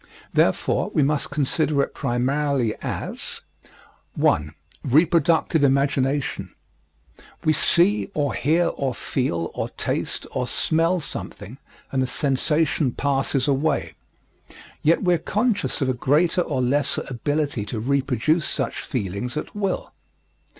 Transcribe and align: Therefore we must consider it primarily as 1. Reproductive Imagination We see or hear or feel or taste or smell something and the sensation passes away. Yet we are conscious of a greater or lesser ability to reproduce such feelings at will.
Therefore 0.33 0.89
we 0.95 1.03
must 1.03 1.29
consider 1.29 1.83
it 1.83 1.93
primarily 1.93 2.73
as 2.81 3.41
1. 4.15 4.55
Reproductive 4.83 5.63
Imagination 5.63 6.55
We 7.43 7.53
see 7.53 8.09
or 8.15 8.33
hear 8.33 8.69
or 8.69 8.95
feel 8.95 9.51
or 9.53 9.69
taste 9.69 10.25
or 10.31 10.47
smell 10.47 11.01
something 11.01 11.59
and 11.91 12.01
the 12.01 12.07
sensation 12.07 12.93
passes 12.93 13.47
away. 13.47 13.93
Yet 14.81 15.03
we 15.03 15.13
are 15.13 15.17
conscious 15.19 15.83
of 15.83 15.89
a 15.89 15.93
greater 15.93 16.41
or 16.41 16.63
lesser 16.63 17.05
ability 17.07 17.63
to 17.67 17.79
reproduce 17.79 18.47
such 18.49 18.81
feelings 18.81 19.37
at 19.37 19.53
will. 19.55 19.93